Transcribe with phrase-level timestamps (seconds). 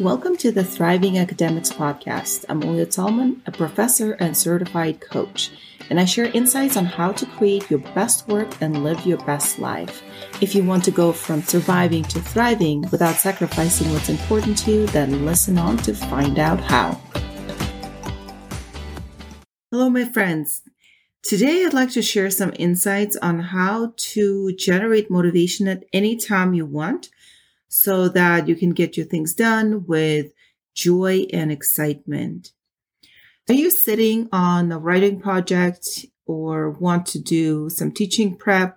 [0.00, 2.46] Welcome to the Thriving Academics Podcast.
[2.48, 5.50] I'm Olia Tallman, a professor and certified coach,
[5.90, 9.58] and I share insights on how to create your best work and live your best
[9.58, 10.02] life.
[10.40, 14.86] If you want to go from surviving to thriving without sacrificing what's important to you,
[14.86, 16.98] then listen on to find out how.
[19.70, 20.62] Hello, my friends.
[21.22, 26.54] Today, I'd like to share some insights on how to generate motivation at any time
[26.54, 27.10] you want
[27.70, 30.32] so that you can get your things done with
[30.74, 32.50] joy and excitement.
[33.48, 38.76] Are you sitting on a writing project or want to do some teaching prep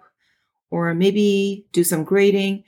[0.70, 2.66] or maybe do some grading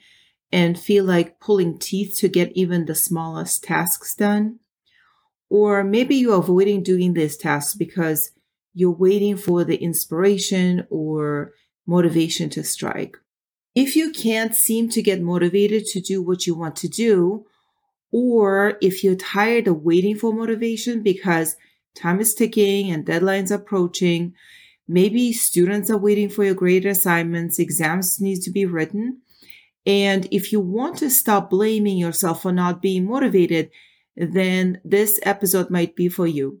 [0.50, 4.58] and feel like pulling teeth to get even the smallest tasks done?
[5.48, 8.32] Or maybe you're avoiding doing these tasks because
[8.74, 11.52] you're waiting for the inspiration or
[11.86, 13.16] motivation to strike.
[13.76, 17.44] If you can't seem to get motivated to do what you want to do,
[18.10, 21.56] or if you're tired of waiting for motivation because
[21.94, 24.32] time is ticking and deadlines approaching,
[24.88, 29.20] maybe students are waiting for your grade assignments, exams need to be written.
[29.84, 33.70] And if you want to stop blaming yourself for not being motivated,
[34.16, 36.60] then this episode might be for you.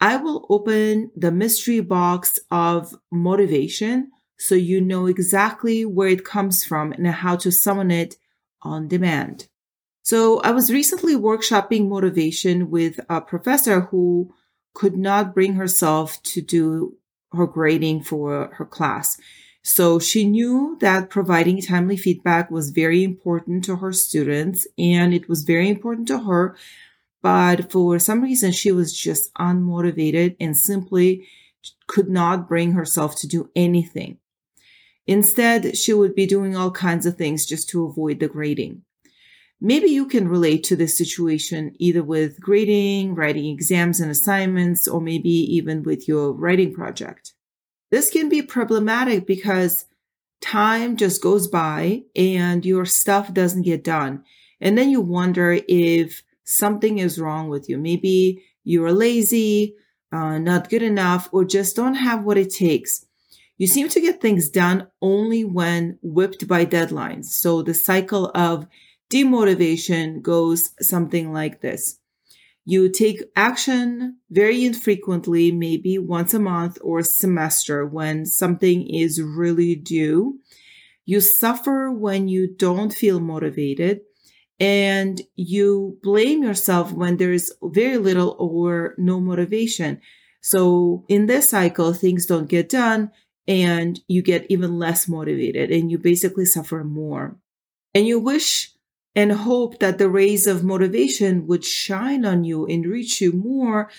[0.00, 6.64] I will open the mystery box of motivation so you know exactly where it comes
[6.64, 8.16] from and how to summon it
[8.62, 9.48] on demand.
[10.02, 14.34] So I was recently workshopping motivation with a professor who
[14.74, 16.96] could not bring herself to do
[17.32, 19.18] her grading for her class.
[19.62, 25.26] So she knew that providing timely feedback was very important to her students and it
[25.26, 26.54] was very important to her.
[27.22, 31.26] But for some reason, she was just unmotivated and simply
[31.86, 34.18] could not bring herself to do anything.
[35.06, 38.82] Instead, she would be doing all kinds of things just to avoid the grading.
[39.60, 45.00] Maybe you can relate to this situation either with grading, writing exams and assignments, or
[45.00, 47.32] maybe even with your writing project.
[47.90, 49.86] This can be problematic because
[50.40, 54.24] time just goes by and your stuff doesn't get done.
[54.60, 57.78] And then you wonder if something is wrong with you.
[57.78, 59.76] Maybe you're lazy,
[60.12, 63.06] uh, not good enough, or just don't have what it takes.
[63.56, 67.26] You seem to get things done only when whipped by deadlines.
[67.26, 68.66] So the cycle of
[69.10, 72.00] demotivation goes something like this.
[72.64, 79.20] You take action very infrequently, maybe once a month or a semester when something is
[79.22, 80.40] really due.
[81.04, 84.00] You suffer when you don't feel motivated
[84.58, 90.00] and you blame yourself when there's very little or no motivation.
[90.40, 93.10] So in this cycle, things don't get done
[93.46, 97.36] and you get even less motivated and you basically suffer more.
[97.94, 98.70] And you wish
[99.14, 103.90] and hope that the rays of motivation would shine on you and reach you more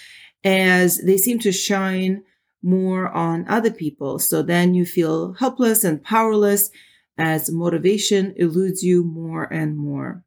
[0.44, 2.24] as they seem to shine
[2.62, 4.20] more on other people.
[4.20, 6.70] So then you feel helpless and powerless
[7.18, 10.24] as motivation eludes you more and more.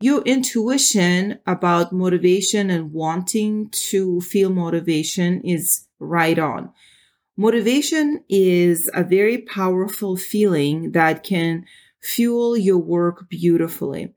[0.00, 6.72] Your intuition about motivation and wanting to feel motivation is right on.
[7.40, 11.64] Motivation is a very powerful feeling that can
[12.00, 14.12] fuel your work beautifully.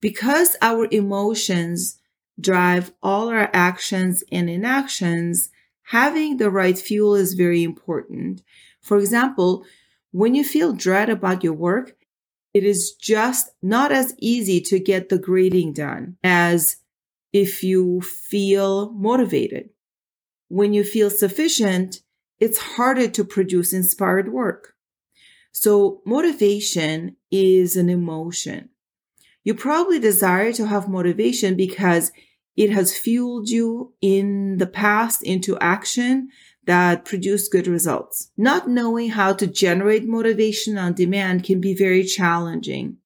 [0.00, 2.00] Because our emotions
[2.40, 5.50] drive all our actions and inactions,
[5.84, 8.42] having the right fuel is very important.
[8.82, 9.64] For example,
[10.10, 11.94] when you feel dread about your work,
[12.52, 16.78] it is just not as easy to get the grading done as
[17.32, 19.70] if you feel motivated.
[20.48, 22.00] When you feel sufficient,
[22.40, 24.74] it's harder to produce inspired work.
[25.52, 28.70] So motivation is an emotion.
[29.44, 32.10] You probably desire to have motivation because
[32.56, 36.28] it has fueled you in the past into action
[36.66, 38.30] that produced good results.
[38.36, 42.96] Not knowing how to generate motivation on demand can be very challenging.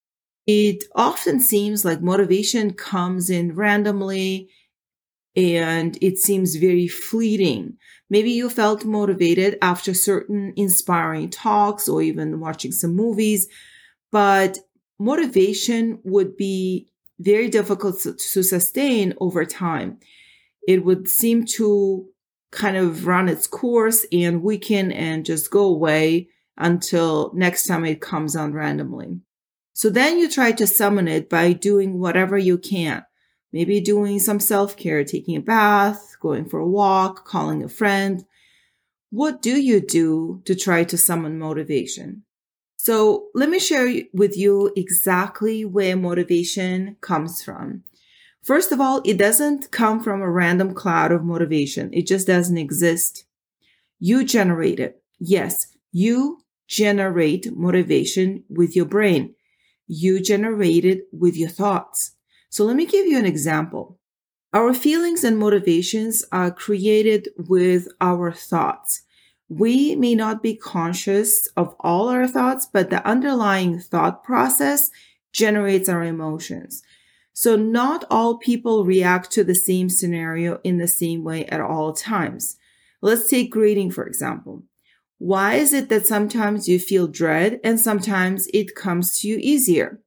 [0.47, 4.49] It often seems like motivation comes in randomly
[5.39, 7.77] and it seems very fleeting.
[8.09, 13.47] Maybe you felt motivated after certain inspiring talks or even watching some movies,
[14.11, 14.59] but
[14.99, 16.89] motivation would be
[17.19, 19.99] very difficult to sustain over time.
[20.67, 22.07] It would seem to
[22.51, 28.01] kind of run its course and weaken and just go away until next time it
[28.01, 29.19] comes on randomly.
[29.73, 33.05] So then you try to summon it by doing whatever you can
[33.51, 38.25] maybe doing some self care, taking a bath, going for a walk, calling a friend.
[39.11, 42.23] What do you do to try to summon motivation?
[42.77, 47.83] So let me share with you exactly where motivation comes from.
[48.43, 51.93] First of all, it doesn't come from a random cloud of motivation.
[51.93, 53.25] It just doesn't exist.
[53.99, 55.03] You generate it.
[55.19, 55.57] Yes,
[55.91, 59.35] you generate motivation with your brain.
[59.87, 62.15] You generate it with your thoughts.
[62.49, 63.99] So let me give you an example.
[64.53, 69.03] Our feelings and motivations are created with our thoughts.
[69.47, 74.89] We may not be conscious of all our thoughts, but the underlying thought process
[75.31, 76.81] generates our emotions.
[77.33, 81.93] So not all people react to the same scenario in the same way at all
[81.93, 82.57] times.
[83.01, 84.63] Let's take grading, for example.
[85.19, 90.01] Why is it that sometimes you feel dread and sometimes it comes to you easier?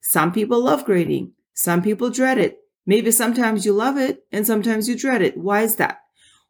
[0.00, 1.32] Some people love grading.
[1.54, 2.58] Some people dread it.
[2.86, 5.38] Maybe sometimes you love it and sometimes you dread it.
[5.38, 6.00] Why is that?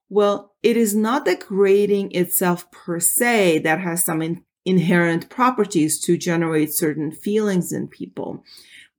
[0.08, 6.00] Well, it is not the grading itself per se that has some in- inherent properties
[6.00, 8.44] to generate certain feelings in people,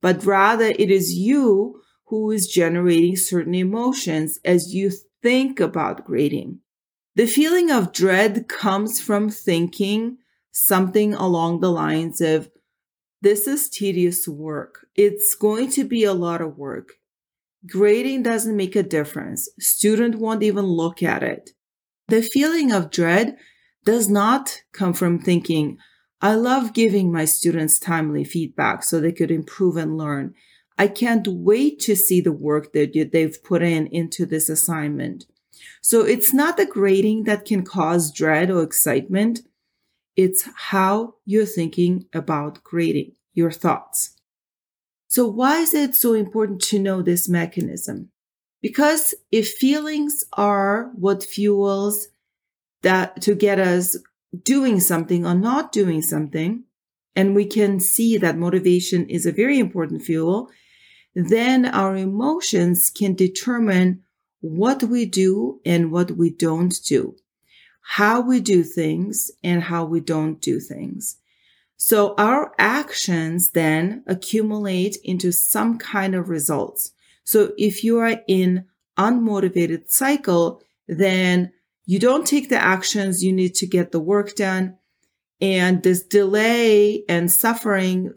[0.00, 4.92] but rather it is you who is generating certain emotions as you
[5.22, 6.60] think about grading.
[7.16, 10.18] The feeling of dread comes from thinking
[10.52, 12.48] something along the lines of,
[13.26, 14.86] this is tedious work.
[14.94, 16.92] It's going to be a lot of work.
[17.66, 19.48] Grading doesn't make a difference.
[19.58, 21.50] Student won't even look at it.
[22.06, 23.36] The feeling of dread
[23.84, 25.76] does not come from thinking,
[26.20, 30.34] I love giving my students timely feedback so they could improve and learn.
[30.78, 35.24] I can't wait to see the work that they've put in into this assignment.
[35.82, 39.40] So it's not the grading that can cause dread or excitement.
[40.14, 44.16] It's how you're thinking about grading, your thoughts.
[45.06, 48.10] So why is it so important to know this mechanism?
[48.60, 52.08] Because if feelings are what fuels
[52.82, 53.96] that to get us
[54.42, 56.64] doing something or not doing something,
[57.14, 60.50] and we can see that motivation is a very important fuel,
[61.14, 64.02] then our emotions can determine
[64.40, 67.16] what we do and what we don't do,
[67.80, 71.16] how we do things and how we don't do things.
[71.76, 76.92] So our actions then accumulate into some kind of results.
[77.24, 78.64] So if you are in
[78.98, 81.52] unmotivated cycle, then
[81.84, 84.78] you don't take the actions you need to get the work done.
[85.40, 88.14] And this delay and suffering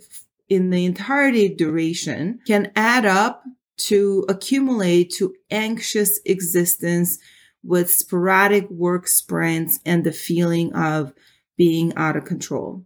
[0.48, 3.44] in the entirety duration can add up
[3.78, 7.20] to accumulate to anxious existence
[7.64, 11.14] with sporadic work sprints and the feeling of
[11.58, 12.86] being out of control.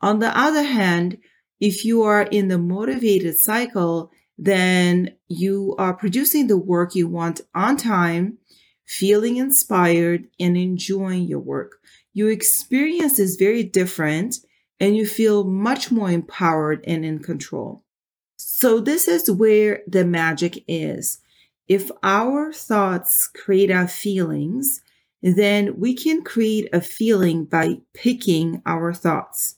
[0.00, 1.18] On the other hand,
[1.60, 7.40] if you are in the motivated cycle, then you are producing the work you want
[7.54, 8.38] on time,
[8.86, 11.80] feeling inspired and enjoying your work.
[12.12, 14.36] Your experience is very different
[14.78, 17.82] and you feel much more empowered and in control.
[18.36, 21.18] So this is where the magic is.
[21.68, 24.82] If our thoughts create our feelings,
[25.22, 29.55] then we can create a feeling by picking our thoughts.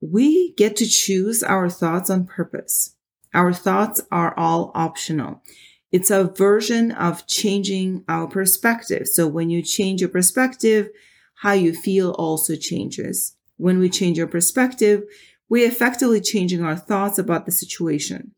[0.00, 2.94] We get to choose our thoughts on purpose.
[3.34, 5.42] Our thoughts are all optional.
[5.90, 9.08] It's a version of changing our perspective.
[9.08, 10.90] So when you change your perspective,
[11.36, 13.34] how you feel also changes.
[13.56, 15.04] When we change our perspective,
[15.48, 18.34] we're effectively changing our thoughts about the situation.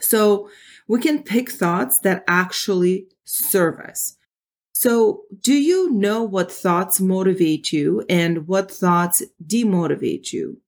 [0.00, 0.50] So
[0.86, 4.16] we can pick thoughts that actually serve us.
[4.72, 10.60] So do you know what thoughts motivate you and what thoughts demotivate you?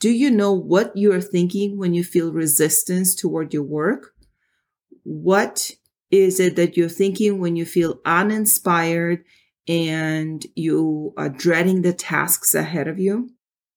[0.00, 4.12] Do you know what you are thinking when you feel resistance toward your work?
[5.02, 5.72] What
[6.10, 9.24] is it that you're thinking when you feel uninspired
[9.66, 13.30] and you are dreading the tasks ahead of you?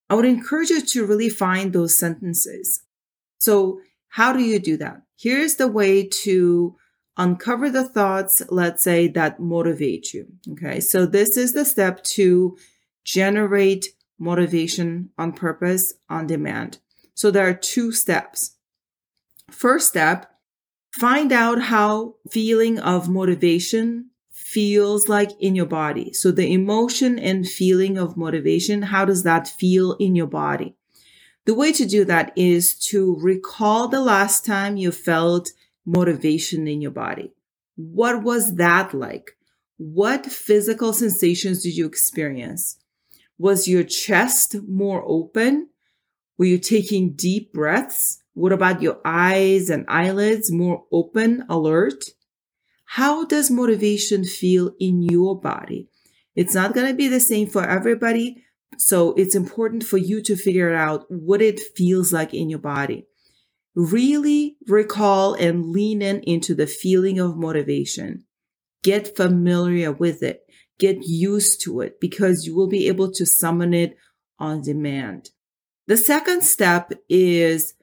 [0.09, 2.83] I would encourage you to really find those sentences.
[3.39, 5.03] So, how do you do that?
[5.17, 6.75] Here's the way to
[7.17, 10.27] uncover the thoughts, let's say, that motivate you.
[10.51, 10.81] Okay.
[10.81, 12.57] So, this is the step to
[13.05, 13.87] generate
[14.21, 16.77] motivation on purpose on demand.
[17.13, 18.55] So, there are two steps.
[19.49, 20.31] First step,
[20.93, 24.11] find out how feeling of motivation
[24.51, 26.11] feels like in your body.
[26.11, 30.75] So the emotion and feeling of motivation, how does that feel in your body?
[31.45, 35.51] The way to do that is to recall the last time you felt
[35.85, 37.31] motivation in your body.
[37.75, 39.37] What was that like?
[39.77, 42.77] What physical sensations did you experience?
[43.41, 45.69] Was your chest more open?
[46.37, 48.21] Were you taking deep breaths?
[48.35, 52.03] What about your eyes and eyelids more open, alert?
[52.85, 55.87] How does motivation feel in your body?
[56.35, 58.43] It's not going to be the same for everybody.
[58.77, 63.07] So it's important for you to figure out what it feels like in your body.
[63.75, 68.25] really recall and lean in into the feeling of motivation.
[68.83, 70.41] Get familiar with it.
[70.79, 73.97] Get used to it because you will be able to summon it
[74.39, 75.29] on demand.
[75.87, 77.73] The second step is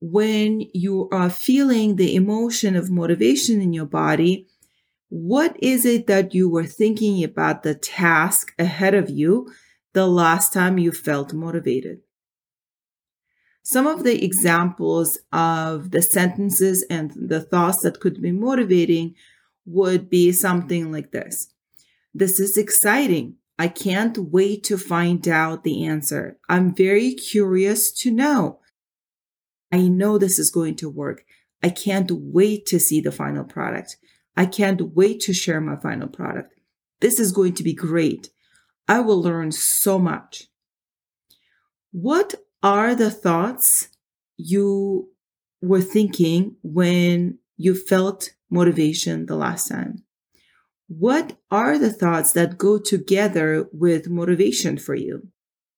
[0.00, 4.48] when you are feeling the emotion of motivation in your body,
[5.08, 9.52] what is it that you were thinking about the task ahead of you
[9.92, 12.00] the last time you felt motivated?
[13.62, 19.14] Some of the examples of the sentences and the thoughts that could be motivating
[19.64, 21.51] would be something like this.
[22.14, 23.36] This is exciting.
[23.58, 26.38] I can't wait to find out the answer.
[26.48, 28.60] I'm very curious to know.
[29.70, 31.24] I know this is going to work.
[31.62, 33.96] I can't wait to see the final product.
[34.36, 36.54] I can't wait to share my final product.
[37.00, 38.30] This is going to be great.
[38.88, 40.48] I will learn so much.
[41.92, 43.88] What are the thoughts
[44.36, 45.10] you
[45.60, 50.04] were thinking when you felt motivation the last time?
[50.98, 55.28] What are the thoughts that go together with motivation for you?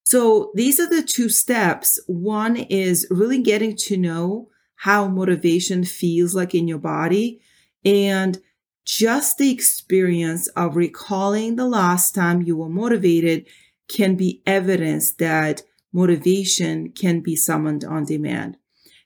[0.04, 2.00] So these are the two steps.
[2.06, 7.40] One is really getting to know how motivation feels like in your body
[7.84, 8.40] and
[8.84, 13.46] just the experience of recalling the last time you were motivated
[13.88, 18.56] can be evidence that motivation can be summoned on demand.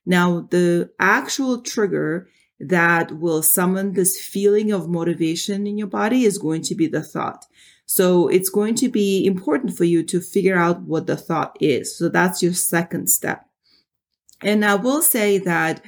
[0.06, 2.28] Now, the actual trigger
[2.60, 7.02] that will summon this feeling of motivation in your body is going to be the
[7.02, 7.46] thought.
[7.86, 11.96] So it's going to be important for you to figure out what the thought is.
[11.96, 13.46] So that's your second step.
[14.42, 15.84] And I will say that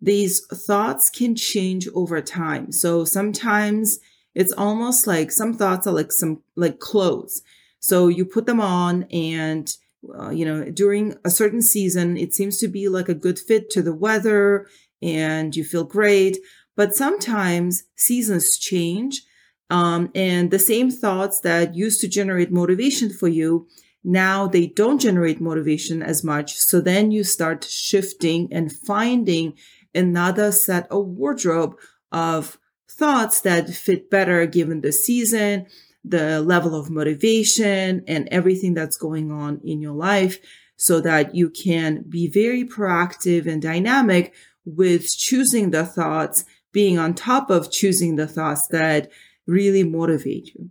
[0.00, 2.72] these thoughts can change over time.
[2.72, 4.00] So sometimes
[4.34, 7.42] it's almost like some thoughts are like some like clothes.
[7.78, 9.72] So you put them on and
[10.18, 13.70] uh, you know, during a certain season, it seems to be like a good fit
[13.70, 14.66] to the weather
[15.02, 16.38] and you feel great.
[16.76, 19.22] But sometimes seasons change.
[19.70, 23.66] Um, and the same thoughts that used to generate motivation for you,
[24.02, 26.56] now they don't generate motivation as much.
[26.56, 29.54] So then you start shifting and finding
[29.94, 31.76] another set of wardrobe
[32.12, 32.58] of
[32.90, 35.66] thoughts that fit better given the season
[36.04, 40.38] the level of motivation and everything that's going on in your life
[40.76, 47.14] so that you can be very proactive and dynamic with choosing the thoughts, being on
[47.14, 49.10] top of choosing the thoughts that
[49.46, 50.70] really motivate you.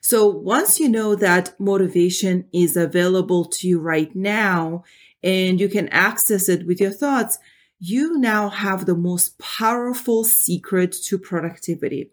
[0.00, 4.84] So once you know that motivation is available to you right now
[5.22, 7.38] and you can access it with your thoughts,
[7.78, 12.10] you now have the most powerful secret to productivity.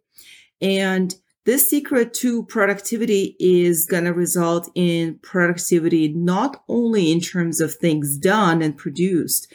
[0.62, 7.62] And this secret to productivity is going to result in productivity not only in terms
[7.62, 9.52] of things done and produced,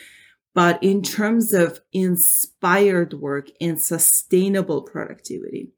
[0.54, 5.73] but in terms of inspired work and sustainable productivity.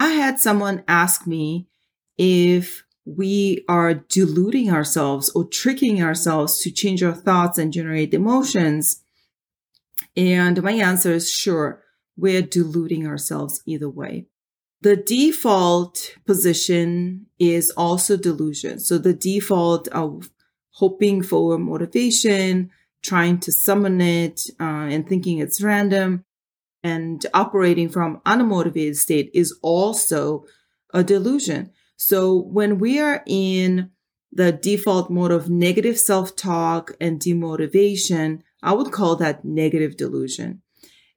[0.00, 1.68] I had someone ask me
[2.16, 9.02] if we are deluding ourselves or tricking ourselves to change our thoughts and generate emotions.
[10.16, 11.82] And my answer is sure,
[12.16, 14.26] we're deluding ourselves either way.
[14.80, 18.80] The default position is also delusion.
[18.80, 20.30] So the default of
[20.72, 22.70] hoping for motivation,
[23.04, 26.24] trying to summon it, uh, and thinking it's random
[26.82, 30.44] and operating from unmotivated state is also
[30.92, 31.70] a delusion.
[31.96, 33.90] So when we are in
[34.32, 40.62] the default mode of negative self-talk and demotivation, I would call that negative delusion.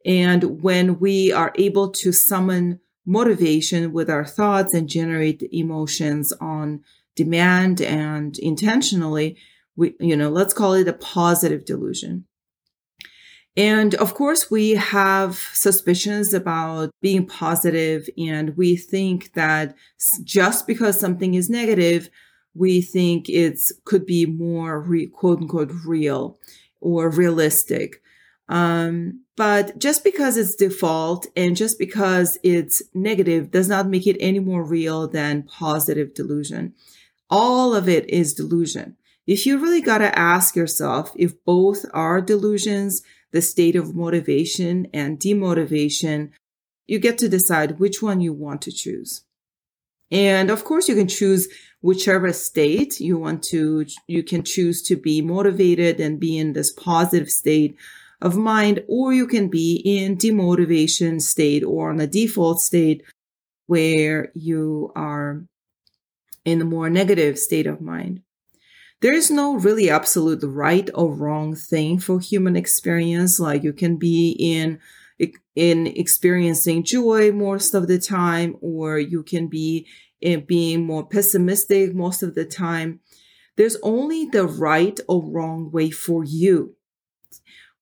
[0.06, 6.84] And when we are able to summon motivation with our thoughts and generate emotions on
[7.16, 9.38] demand and intentionally
[9.78, 12.26] we you know let's call it a positive delusion
[13.56, 19.74] and of course we have suspicions about being positive and we think that
[20.24, 22.10] just because something is negative
[22.54, 26.38] we think it could be more re, quote unquote real
[26.82, 28.02] or realistic
[28.50, 34.18] um, but just because it's default and just because it's negative does not make it
[34.20, 36.74] any more real than positive delusion.
[37.30, 38.97] All of it is delusion.
[39.28, 44.88] If you really got to ask yourself if both are delusions, the state of motivation
[44.94, 46.32] and demotivation,
[46.88, 49.26] you get to decide which one you want to choose.
[50.10, 51.50] And of course, you can choose
[51.82, 56.72] whichever state you want to, you can choose to be motivated and be in this
[56.72, 57.76] positive state
[58.22, 63.04] of mind, or you can be in demotivation state or on a default state
[63.66, 65.44] where you are
[66.46, 68.22] in a more negative state of mind.
[69.02, 73.40] There is no really absolute right or wrong thing for human experience.
[73.40, 74.80] Like you can be in
[75.56, 79.88] in experiencing joy most of the time, or you can be
[80.22, 83.00] in being more pessimistic most of the time.
[83.56, 86.76] There's only the right or wrong way for you.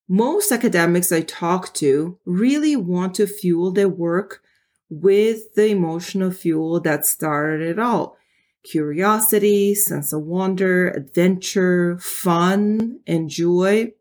[0.08, 4.42] Most academics I talk to really want to fuel their work
[4.90, 8.18] with the emotional fuel that started it all
[8.66, 13.92] curiosity, sense of wonder, adventure, fun, and joy.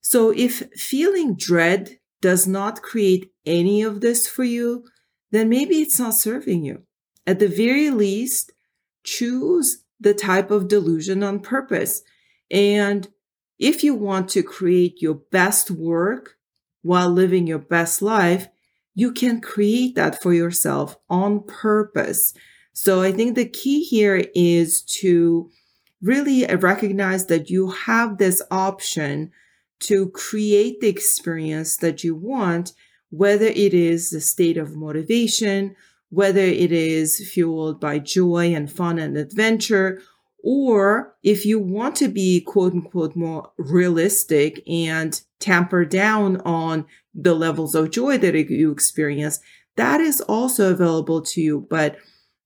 [0.00, 4.84] So if feeling dread does not create any of this for you,
[5.30, 6.82] then maybe it's not serving you.
[7.26, 8.52] At the very least,
[9.04, 12.02] choose the type of delusion on purpose.
[12.50, 13.08] And
[13.58, 16.36] if you want to create your best work
[16.82, 18.48] while living your best life,
[18.94, 22.32] you can create that for yourself on purpose.
[22.78, 25.50] So I think the key here is to
[26.02, 29.32] really recognize that you have this option
[29.80, 32.74] to create the experience that you want,
[33.08, 35.74] whether it is the state of motivation,
[36.10, 40.02] whether it is fueled by joy and fun and adventure,
[40.44, 47.34] or if you want to be quote unquote more realistic and tamper down on the
[47.34, 49.40] levels of joy that you experience,
[49.76, 51.66] that is also available to you.
[51.70, 51.96] But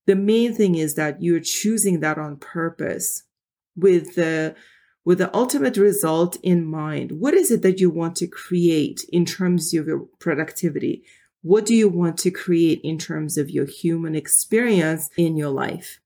[0.07, 3.23] the main thing is that you're choosing that on purpose
[3.75, 4.55] with the
[5.03, 7.13] with the ultimate result in mind.
[7.13, 11.03] What is it that you want to create in terms of your productivity?
[11.41, 15.99] What do you want to create in terms of your human experience in your life?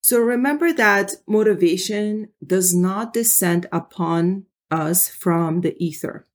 [0.00, 6.26] So remember that motivation does not descend upon us from the ether.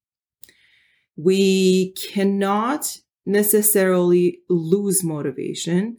[1.15, 5.97] We cannot necessarily lose motivation.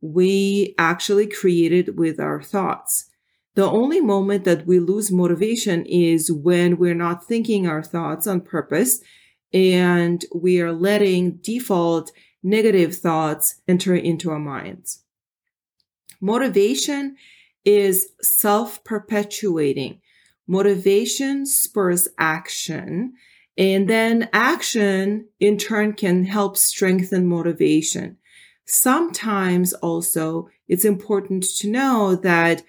[0.00, 3.06] We actually create it with our thoughts.
[3.54, 8.40] The only moment that we lose motivation is when we're not thinking our thoughts on
[8.40, 9.00] purpose
[9.52, 15.02] and we are letting default negative thoughts enter into our minds.
[16.20, 17.16] Motivation
[17.64, 20.00] is self perpetuating.
[20.46, 23.14] Motivation spurs action,
[23.56, 28.16] and then action in turn can help strengthen motivation.
[28.72, 32.62] Sometimes also it's important to know that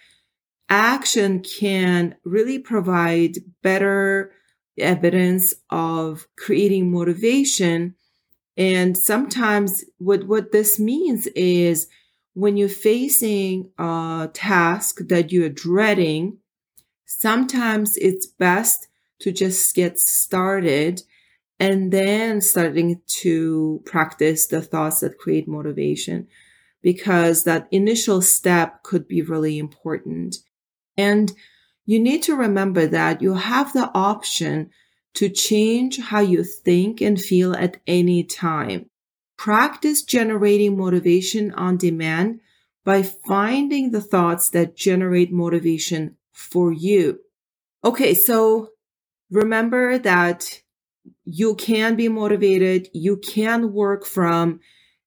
[0.67, 4.33] action can really provide better
[4.79, 7.93] evidence of creating motivation.
[8.57, 11.87] And sometimes what, what this means is
[12.33, 16.39] when you're facing a task that you're dreading,
[17.05, 18.87] sometimes it's best
[19.19, 21.03] to just get started
[21.61, 26.27] and then starting to practice the thoughts that create motivation
[26.81, 30.37] because that initial step could be really important.
[30.97, 31.31] And
[31.85, 34.71] you need to remember that you have the option
[35.13, 38.87] to change how you think and feel at any time.
[39.37, 42.39] Practice generating motivation on demand
[42.83, 47.19] by finding the thoughts that generate motivation for you.
[47.83, 48.69] Okay, so
[49.29, 50.60] remember that
[51.25, 52.89] you can be motivated.
[52.93, 54.59] You can work from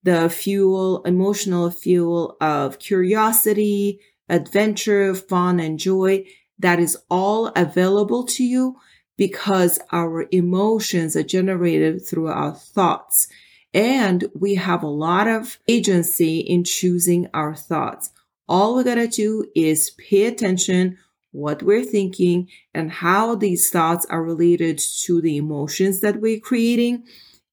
[0.02, 6.24] the fuel, emotional fuel of curiosity, adventure, fun, and joy.
[6.59, 8.76] That is all available to you
[9.16, 13.28] because our emotions are generated through our thoughts.
[13.72, 18.11] And we have a lot of agency in choosing our thoughts.
[18.48, 20.98] All we gotta do is pay attention
[21.35, 27.03] what we're thinking and how these thoughts are related to the emotions that we're creating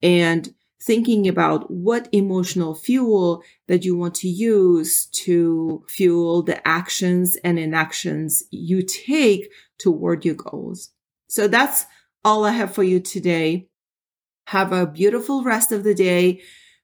[0.03, 7.37] and thinking about what emotional fuel that you want to use to fuel the actions
[7.37, 10.91] and inactions you take toward your goals.
[11.27, 11.87] So that's
[12.23, 13.67] all I have for you today.
[14.45, 16.41] Have a beautiful rest of the day.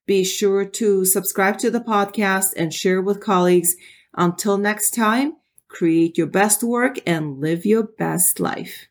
[0.07, 3.75] Be sure to subscribe to the podcast and share with colleagues.
[4.15, 5.33] Until next time,
[5.67, 8.87] create your best work and live your best life.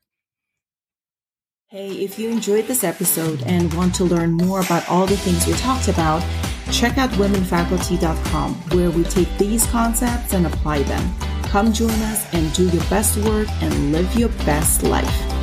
[1.68, 5.46] Hey, if you enjoyed this episode and want to learn more about all the things
[5.46, 6.24] we talked about,
[6.70, 11.14] check out womenfaculty.com where we take these concepts and apply them.
[11.42, 15.35] Come join us and do your best work and live your best life.